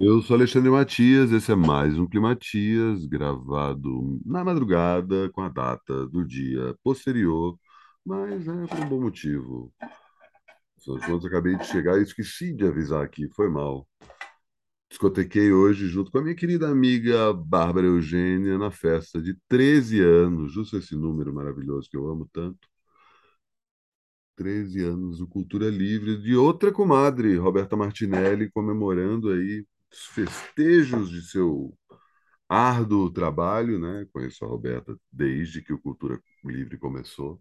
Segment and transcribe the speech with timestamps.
[0.00, 6.06] Eu sou Alexandre Matias, esse é mais um Climatias, gravado na madrugada com a data
[6.06, 7.58] do dia posterior,
[8.04, 9.72] mas é por um bom motivo.
[10.96, 13.86] Afinal de acabei de chegar e esqueci de avisar aqui, foi mal.
[14.88, 20.52] Discotequei hoje junto com a minha querida amiga Bárbara Eugênia na festa de 13 anos,
[20.52, 22.68] justo esse número maravilhoso que eu amo tanto.
[24.36, 31.76] 13 anos do Cultura Livre, de outra comadre, Roberta Martinelli, comemorando aí festejos de seu
[32.48, 34.06] árduo trabalho, né?
[34.12, 37.40] Conheço a Roberta desde que o Cultura Livre começou.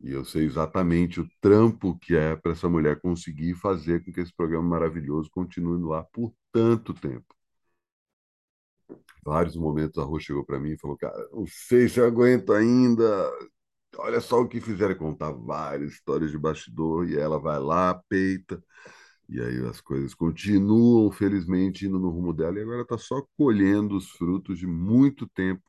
[0.00, 4.20] E eu sei exatamente o trampo que é para essa mulher conseguir fazer com que
[4.20, 7.34] esse programa maravilhoso continue no ar por tanto tempo.
[9.24, 12.52] Vários momentos a Rô chegou para mim e falou: Cara, não sei se eu aguento
[12.52, 13.04] ainda.
[13.98, 17.08] Olha só o que fizeram, contar várias histórias de bastidor.
[17.08, 18.62] E ela vai lá, peita.
[19.28, 22.58] E aí as coisas continuam, felizmente, indo no rumo dela.
[22.58, 25.62] E agora está só colhendo os frutos de muito tempo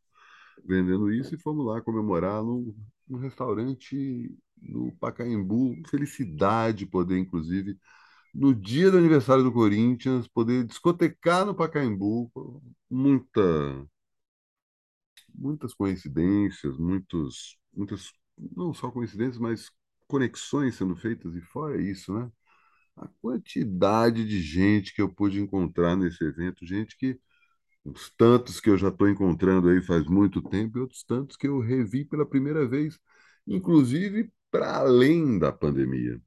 [0.65, 1.35] vendendo isso.
[1.35, 2.75] E fomos lá comemorar num,
[3.07, 5.75] num restaurante no Pacaembu.
[5.89, 7.77] Felicidade poder, inclusive,
[8.33, 12.31] no dia do aniversário do Corinthians, poder discotecar no Pacaembu.
[12.89, 13.41] Muita,
[15.33, 19.69] muitas coincidências, muitos, muitas, não só coincidências, mas
[20.07, 21.35] conexões sendo feitas.
[21.35, 22.31] E fora isso, né?
[22.97, 27.19] A quantidade de gente que eu pude encontrar nesse evento, gente que
[27.85, 31.47] uns tantos que eu já estou encontrando aí faz muito tempo e outros tantos que
[31.47, 32.99] eu revi pela primeira vez,
[33.47, 36.21] inclusive para além da pandemia.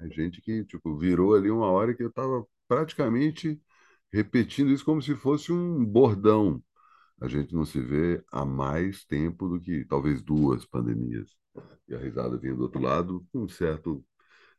[0.00, 3.60] É gente que tipo virou ali uma hora que eu estava praticamente
[4.12, 6.62] repetindo isso como se fosse um bordão.
[7.20, 11.30] A gente não se vê há mais tempo do que talvez duas pandemias.
[11.88, 14.04] E a risada vinha do outro lado, com um certo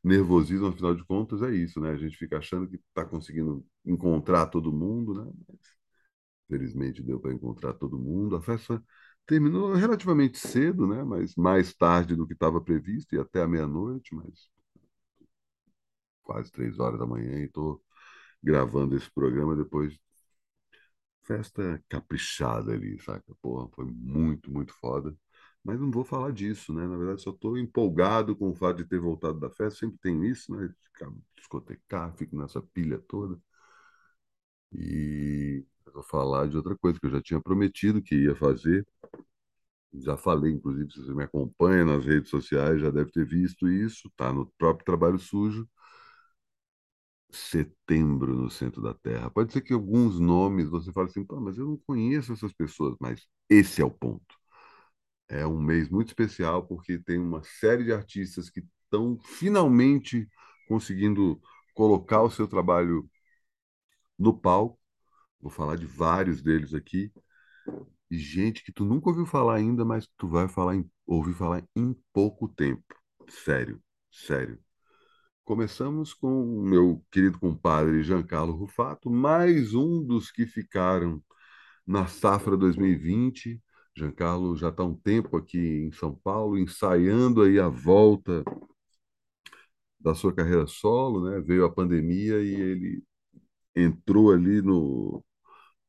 [0.04, 1.92] nervosismo, afinal de contas, é isso, né?
[1.92, 5.32] A gente fica achando que está conseguindo encontrar todo mundo, né?
[5.48, 5.60] Mas,
[6.48, 8.36] felizmente deu para encontrar todo mundo.
[8.36, 8.84] A festa
[9.26, 11.04] terminou relativamente cedo, né?
[11.04, 14.50] Mas mais tarde do que estava previsto, e até a meia-noite, mas
[16.24, 17.82] quase três horas da manhã, e estou
[18.44, 19.98] gravando esse programa depois
[21.24, 23.34] festa caprichada ali, saca?
[23.42, 25.16] Porra, foi muito, muito foda.
[25.64, 26.88] Mas não vou falar disso, né?
[26.88, 29.80] Na verdade, só estou empolgado com o fato de ter voltado da festa.
[29.82, 30.70] Sempre tem isso, né?
[30.84, 33.40] Ficar discotecar, fico nessa pilha toda.
[34.74, 38.86] E vou falar de outra coisa que eu já tinha prometido que ia fazer.
[39.94, 44.10] Já falei, inclusive, se você me acompanha nas redes sociais, já deve ter visto isso.
[44.18, 45.68] Tá no próprio Trabalho Sujo.
[47.34, 49.30] Setembro no centro da Terra.
[49.32, 53.26] Pode ser que alguns nomes você fale assim, mas eu não conheço essas pessoas, mas
[53.50, 54.41] esse é o ponto
[55.32, 60.28] é um mês muito especial porque tem uma série de artistas que estão finalmente
[60.68, 61.42] conseguindo
[61.74, 63.10] colocar o seu trabalho
[64.20, 64.78] no palco.
[65.40, 67.12] Vou falar de vários deles aqui.
[68.10, 71.64] E gente que tu nunca ouviu falar ainda, mas tu vai falar em, ouvir falar
[71.76, 72.84] em pouco tempo.
[73.30, 73.82] Sério,
[74.12, 74.60] sério.
[75.46, 81.24] Começamos com o meu querido compadre Giancarlo Rufato, mais um dos que ficaram
[81.88, 83.62] na safra 2020
[83.96, 88.44] Giancarlo já está um tempo aqui em São Paulo, ensaiando aí a volta
[90.00, 91.40] da sua carreira solo, né?
[91.42, 93.04] Veio a pandemia e ele
[93.76, 95.24] entrou ali no,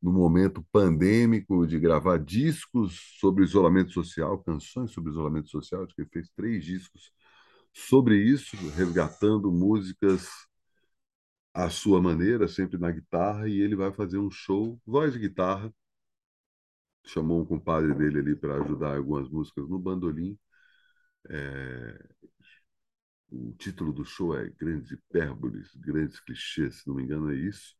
[0.03, 6.03] no momento pandêmico de gravar discos sobre isolamento social, canções sobre isolamento social, acho que
[6.03, 7.13] ele fez três discos
[7.75, 10.29] sobre isso, resgatando músicas
[11.55, 15.73] à sua maneira, sempre na guitarra, e ele vai fazer um show, voz e guitarra,
[17.05, 20.39] chamou um compadre dele ali para ajudar algumas músicas no bandolim.
[21.29, 22.09] É...
[23.31, 27.75] O título do show é Grandes Hipérboles, Grandes Clichês, se não me engano é isso.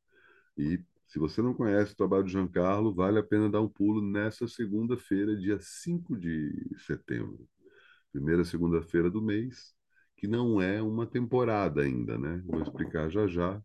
[0.57, 4.01] E se você não conhece o trabalho do Giancarlo, vale a pena dar um pulo
[4.01, 6.51] nessa segunda-feira, dia 5 de
[6.87, 7.47] setembro.
[8.11, 9.75] Primeira segunda-feira do mês,
[10.17, 12.43] que não é uma temporada ainda, né?
[12.47, 13.61] Vou explicar já já.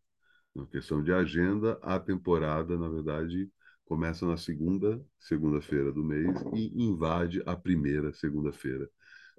[0.53, 3.49] Uma questão de agenda, a temporada, na verdade,
[3.87, 8.89] começa na segunda segunda-feira do mês e invade a primeira segunda-feira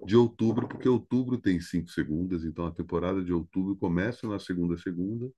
[0.05, 4.77] de outubro, porque outubro tem cinco segundas, então a temporada de outubro começa na segunda
[4.77, 5.31] segunda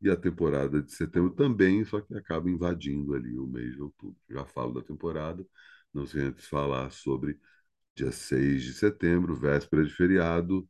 [0.00, 4.16] e a temporada de setembro também, só que acaba invadindo ali o mês de outubro.
[4.30, 5.46] Já falo da temporada,
[5.92, 7.38] não sei antes falar sobre
[7.96, 10.68] dia 6 de setembro, véspera de feriado.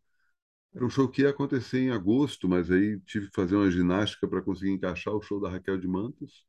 [0.74, 4.28] Era um show que ia acontecer em agosto, mas aí tive que fazer uma ginástica
[4.28, 6.46] para conseguir encaixar o show da Raquel de Mantos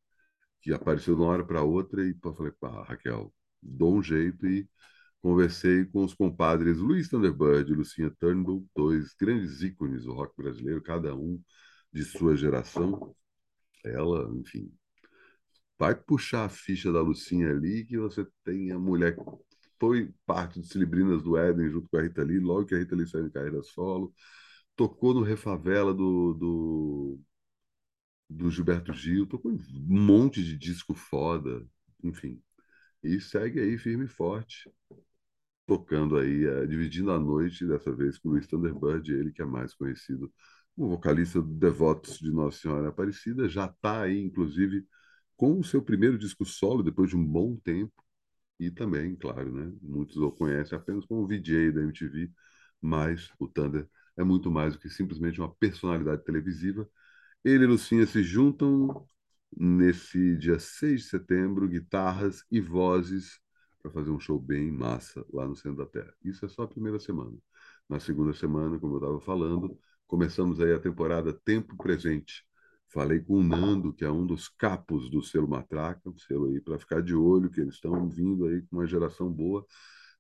[0.62, 4.46] que apareceu de uma hora para outra e pô, falei, pá, Raquel, dou um jeito
[4.48, 4.70] e
[5.22, 10.82] conversei com os compadres Luiz Thunderbird e Lucinha Turnbull, dois grandes ícones do rock brasileiro,
[10.82, 11.42] cada um
[11.94, 13.16] de sua geração.
[13.84, 14.72] Ela, enfim,
[15.78, 19.24] vai puxar a ficha da Lucinha ali, que você tem a mulher que
[19.80, 22.96] foi parte dos Cilibrinas do Éden junto com a Rita Lee, logo que a Rita
[22.96, 24.14] Lee saiu de carreira solo,
[24.76, 27.20] tocou no Refavela do, do,
[28.32, 31.68] do Gilberto Gil, tocou em um monte de disco foda,
[32.04, 32.42] enfim.
[33.04, 34.72] E segue aí firme e forte,
[35.66, 39.46] tocando aí, é, dividindo a noite, dessa vez com o Luiz Thunderbird, ele que é
[39.46, 40.32] mais conhecido
[40.76, 44.86] como vocalista do Devotos de Nossa Senhora Aparecida, já está aí, inclusive,
[45.38, 47.94] com o seu primeiro disco solo, depois de um bom tempo,
[48.60, 52.32] e também, claro, né, muitos o conhecem apenas como VJ da MTV,
[52.82, 53.88] mas o Thunder
[54.18, 56.88] é muito mais do que simplesmente uma personalidade televisiva.
[57.44, 59.08] Ele e Lucinha se juntam
[59.56, 63.40] nesse dia 6 de setembro, guitarras e vozes
[63.82, 66.14] para fazer um show bem massa lá no centro da Terra.
[66.24, 67.36] Isso é só a primeira semana.
[67.90, 69.78] Na segunda semana, como eu estava falando,
[70.08, 72.46] começamos aí a temporada Tempo Presente.
[72.90, 76.62] Falei com o Nando, que é um dos capos do selo Matraca, um selo aí
[76.62, 79.66] para ficar de olho, que eles estão vindo aí com uma geração boa.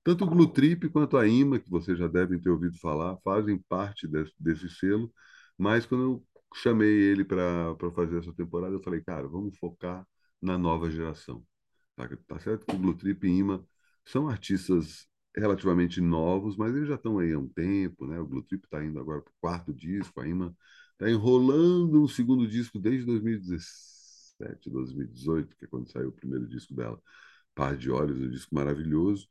[0.04, 4.08] Tanto o Glutrip quanto a IMA, que vocês já devem ter ouvido falar, fazem parte
[4.08, 5.14] desse, desse selo,
[5.58, 10.08] mas quando eu chamei ele para fazer essa temporada, eu falei, cara, vamos focar
[10.42, 11.46] na nova geração.
[11.96, 13.66] Tá, tá certo que o Blue Trip e Ima
[14.06, 18.20] são artistas relativamente novos, mas eles já estão aí há um tempo, né?
[18.20, 20.56] O Blue Trip está indo agora para o quarto disco, a Ima
[20.94, 26.74] está enrolando um segundo disco desde 2017, 2018, que é quando saiu o primeiro disco
[26.76, 27.02] dela.
[27.56, 29.30] Par de Olhos, um disco maravilhoso.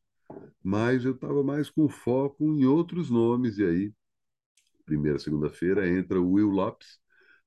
[0.62, 3.94] Mas eu estava mais com foco em outros nomes, e aí,
[4.84, 6.98] primeira, segunda-feira, entra o Will Lopes,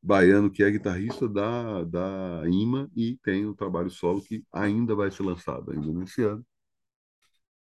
[0.03, 5.11] baiano que é guitarrista da, da IMA e tem um trabalho solo que ainda vai
[5.11, 6.45] ser lançado, ainda nesse ano.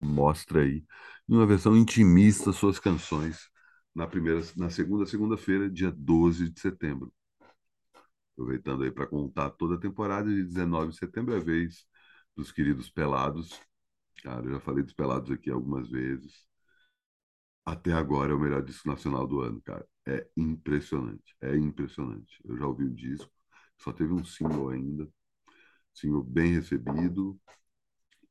[0.00, 0.84] Mostra aí,
[1.28, 3.48] em uma versão intimista, suas canções
[3.94, 7.12] na primeira, na segunda segunda-feira, dia 12 de setembro.
[8.32, 11.86] Aproveitando aí para contar toda a temporada de 19 de setembro é a vez
[12.36, 13.60] dos queridos Pelados.
[14.22, 16.46] Cara, eu já falei dos Pelados aqui algumas vezes
[17.64, 19.86] até agora é o melhor disco nacional do ano, cara.
[20.06, 22.40] É impressionante, é impressionante.
[22.44, 23.30] Eu já ouvi o disco,
[23.78, 25.08] só teve um single ainda,
[25.94, 27.38] single bem recebido.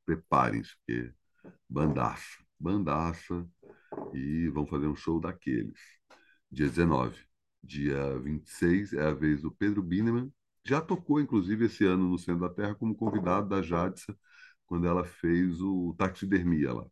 [0.04, 1.12] Preparem-se, porque
[1.68, 3.48] bandaça, bandaça,
[4.14, 5.78] e vão fazer um show daqueles.
[6.50, 7.18] Dia 19.
[7.62, 10.32] Dia 26 é a vez do Pedro Bineman.
[10.64, 14.16] Já tocou, inclusive, esse ano no Centro da Terra como convidado da Jadsa,
[14.66, 16.86] quando ela fez o Taxidermia lá.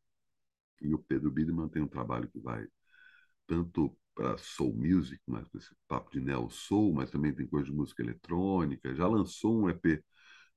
[0.81, 2.67] E o Pedro Bideman tem um trabalho que vai
[3.47, 7.67] tanto para soul music, mas com esse papo de neo soul, mas também tem coisa
[7.67, 8.95] de música eletrônica.
[8.95, 10.03] Já lançou um EP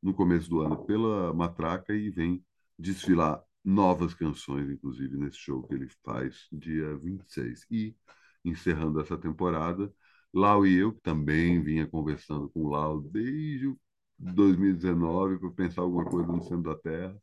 [0.01, 2.43] no começo do ano pela Matraca e vem
[2.77, 7.65] desfilar novas canções, inclusive nesse show que ele faz dia 26.
[7.71, 7.95] E
[8.43, 9.91] encerrando essa temporada,
[10.33, 13.73] Lau e eu, que também vinha conversando com o Lau desde
[14.19, 17.17] 2019 para pensar alguma coisa no centro da Terra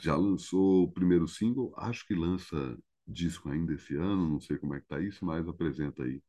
[0.00, 4.74] já lançou o primeiro single, acho que lança disco ainda esse ano, não sei como
[4.74, 6.22] é que tá isso, mas apresenta aí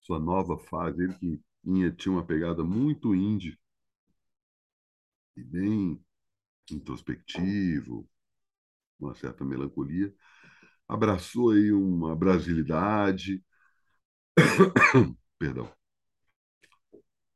[0.00, 1.04] sua nova fase.
[1.04, 3.56] Ele que tinha uma pegada muito indie
[5.36, 6.00] e bem
[6.70, 8.08] introspectivo,
[9.00, 10.14] uma certa melancolia,
[10.88, 13.42] abraçou aí uma brasilidade,
[15.38, 15.72] perdão,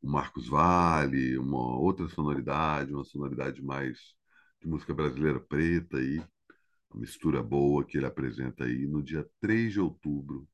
[0.03, 4.15] o Marcos Vale, uma outra sonoridade, uma sonoridade mais
[4.63, 6.19] de música brasileira preta aí,
[6.91, 10.49] uma mistura boa que ele apresenta aí no dia 3 de outubro,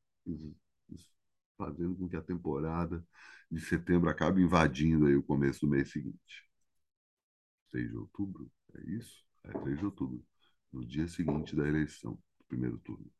[1.55, 3.05] fazendo com que a temporada
[3.51, 6.49] de setembro acabe invadindo aí o começo do mês seguinte.
[7.69, 9.23] 6 de outubro, é isso?
[9.43, 10.25] É 3 de outubro,
[10.73, 13.11] no dia seguinte da eleição, do primeiro turno.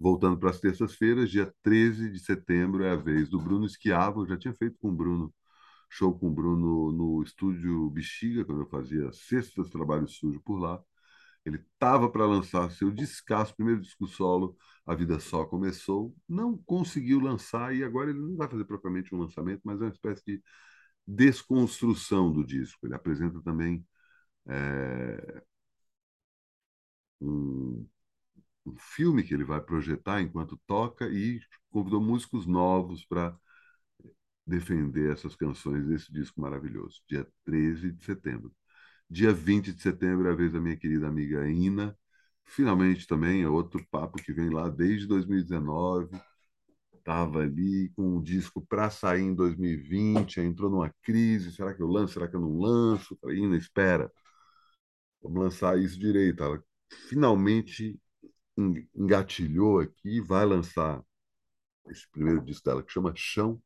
[0.00, 4.28] Voltando para as terças-feiras, dia 13 de setembro é a vez do Bruno Esquiavo, eu
[4.28, 5.34] já tinha feito com o Bruno
[5.88, 10.82] show com o Bruno no estúdio Bexiga, quando eu fazia sextas trabalho sujo por lá.
[11.44, 17.20] Ele estava para lançar seu descasso, primeiro disco solo, A Vida Só Começou, não conseguiu
[17.20, 20.42] lançar e agora ele não vai fazer propriamente um lançamento, mas é uma espécie de
[21.06, 22.86] desconstrução do disco.
[22.86, 23.86] Ele apresenta também
[24.48, 25.42] é,
[27.20, 27.86] um,
[28.66, 31.40] um filme que ele vai projetar enquanto toca e
[31.70, 33.36] convidou músicos novos para
[34.48, 38.52] defender essas canções desse disco maravilhoso, dia 13 de setembro.
[39.10, 41.96] Dia 20 de setembro é a vez da minha querida amiga Ina.
[42.46, 46.10] Finalmente também é outro papo que vem lá desde 2019.
[46.94, 51.52] Estava ali com o disco para sair em 2020, entrou numa crise.
[51.52, 52.14] Será que eu lanço?
[52.14, 53.16] Será que eu não lanço?
[53.20, 54.10] Falei, Ina, espera.
[55.22, 56.42] Vamos lançar isso direito.
[56.42, 56.62] Ela
[57.08, 58.00] finalmente
[58.94, 61.02] engatilhou aqui, vai lançar
[61.88, 63.60] esse primeiro disco dela que chama Chão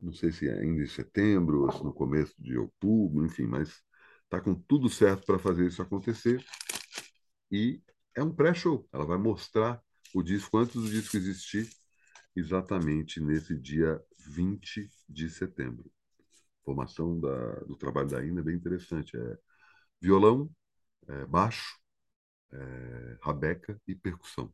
[0.00, 3.82] não sei se é ainda em setembro ou se no começo de outubro, enfim, mas
[4.24, 6.44] está com tudo certo para fazer isso acontecer.
[7.50, 7.80] E
[8.16, 8.88] é um pré-show.
[8.92, 9.82] Ela vai mostrar
[10.14, 11.68] o disco antes do disco existir,
[12.36, 15.90] exatamente nesse dia 20 de setembro.
[16.64, 19.16] Formação da, do trabalho da Ina é bem interessante.
[19.16, 19.38] É
[20.00, 20.50] violão,
[21.08, 21.78] é baixo,
[22.52, 24.52] é rabeca e percussão.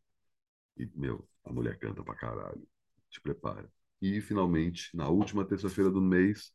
[0.76, 2.66] E, meu, a mulher canta pra caralho.
[3.10, 3.70] Te prepara.
[4.16, 6.52] E, finalmente, na última terça-feira do mês,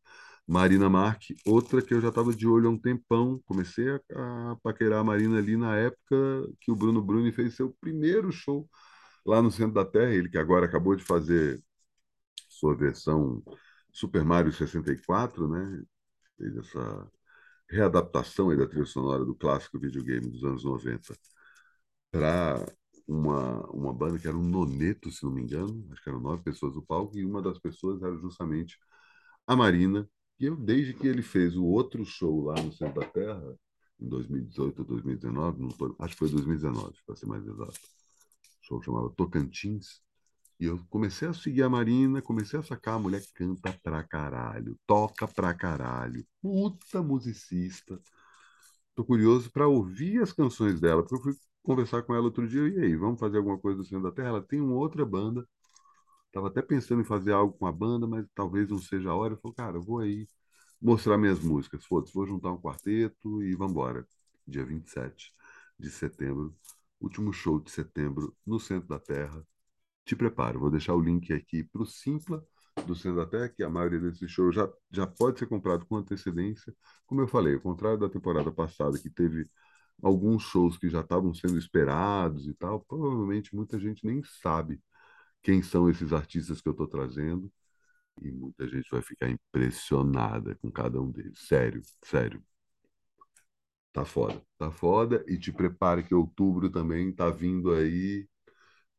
[0.47, 3.41] Marina Marque, outra que eu já estava de olho há um tempão.
[3.45, 6.15] Comecei a, a paquerar a Marina ali na época
[6.61, 8.69] que o Bruno Bruni fez seu primeiro show
[9.25, 10.13] lá no Centro da Terra.
[10.13, 11.61] Ele que agora acabou de fazer
[12.49, 13.43] sua versão
[13.91, 15.83] Super Mario 64, né?
[16.37, 17.11] Fez essa
[17.69, 21.13] readaptação da trilha sonora do clássico videogame dos anos 90
[22.11, 22.65] para
[23.11, 26.43] uma, uma banda que era um noneto, se não me engano, acho que eram nove
[26.43, 28.77] pessoas no palco, e uma das pessoas era justamente
[29.45, 33.07] a Marina, e eu, desde que ele fez o outro show lá no Centro da
[33.07, 33.57] Terra,
[33.99, 38.65] em 2018 ou 2019, não tô, acho que foi 2019, para ser mais exato, o
[38.65, 40.01] show chamava Tocantins,
[40.57, 44.77] e eu comecei a seguir a Marina, comecei a sacar, a mulher canta pra caralho,
[44.85, 47.99] toca pra caralho, puta musicista.
[48.93, 52.67] Tô curioso para ouvir as canções dela, porque eu fui conversar com ela outro dia,
[52.67, 54.29] e aí, vamos fazer alguma coisa do Centro da Terra?
[54.29, 55.47] Ela tem uma outra banda,
[56.27, 59.33] estava até pensando em fazer algo com a banda, mas talvez não seja a hora.
[59.35, 60.27] Eu falei, cara, eu vou aí
[60.81, 64.07] mostrar minhas músicas, foda-se, vou juntar um quarteto e vamos embora.
[64.47, 65.33] Dia 27
[65.79, 66.55] de setembro,
[66.99, 69.45] último show de setembro no Centro da Terra,
[70.05, 70.59] te preparo.
[70.59, 72.43] Vou deixar o link aqui para o Simpla
[72.85, 75.97] do Centro da Terra, que a maioria desses shows já, já pode ser comprado com
[75.97, 76.73] antecedência.
[77.05, 79.49] Como eu falei, ao contrário da temporada passada, que teve
[80.01, 84.81] alguns shows que já estavam sendo esperados e tal, provavelmente muita gente nem sabe
[85.43, 87.51] quem são esses artistas que eu estou trazendo.
[88.21, 91.39] E muita gente vai ficar impressionada com cada um deles.
[91.47, 92.43] Sério, sério.
[93.93, 95.23] Tá foda, tá foda.
[95.27, 98.27] E te prepare que outubro também tá vindo aí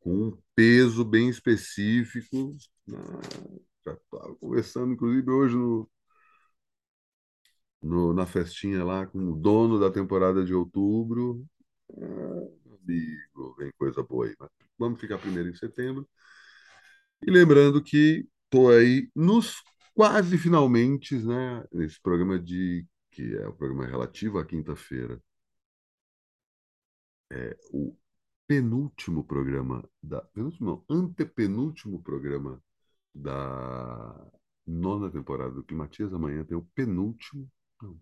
[0.00, 2.56] com um peso bem específico.
[2.90, 3.20] Ah,
[3.86, 5.90] já estava conversando, inclusive, hoje no,
[7.82, 11.44] no, na festinha lá com o dono da temporada de outubro.
[11.96, 12.48] Ah,
[12.82, 14.34] amigo, vem coisa boa aí.
[14.38, 16.08] Mas vamos ficar primeiro em setembro.
[17.26, 19.62] E lembrando que estou aí nos
[19.94, 21.64] quase finalmente, né?
[21.72, 25.20] Nesse programa de que é o programa relativo à quinta-feira.
[27.30, 27.96] É o
[28.46, 32.62] penúltimo programa da penúltimo, não, antepenúltimo programa
[33.14, 34.30] da
[34.66, 36.12] nona temporada do Climatias.
[36.12, 37.50] Amanhã tem o penúltimo.
[37.82, 38.00] Não,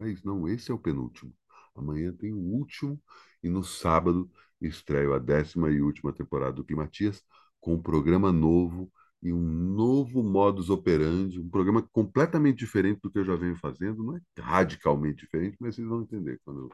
[0.00, 1.32] é isso, não, esse é o penúltimo.
[1.74, 3.00] Amanhã tem o último
[3.42, 7.22] e no sábado estreio a décima e última temporada do Climatias
[7.60, 13.18] com um programa novo e um novo modus operandi, um programa completamente diferente do que
[13.18, 16.70] eu já venho fazendo, não é radicalmente diferente, mas vocês vão entender quando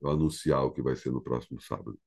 [0.00, 1.98] eu anunciar o que vai ser no próximo sábado.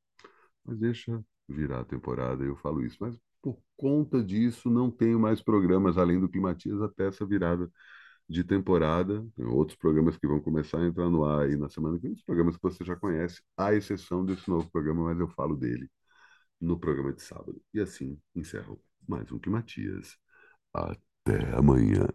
[0.66, 2.98] Mas deixa virar a temporada, eu falo isso.
[3.02, 7.70] Mas por conta disso, não tenho mais programas além do Climatias até essa virada
[8.32, 9.26] de temporada.
[9.36, 12.14] Tem outros programas que vão começar a entrar no ar aí na semana que vem,
[12.14, 15.90] os programas que você já conhece, à exceção desse novo programa, mas eu falo dele
[16.62, 17.62] no programa de sábado.
[17.74, 20.18] E assim encerro mais um Climatias.
[20.74, 22.08] Até amanhã.